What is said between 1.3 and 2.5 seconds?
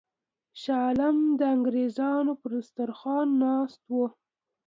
د انګرېزانو